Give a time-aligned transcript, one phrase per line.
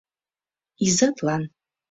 [0.87, 1.43] Изатлан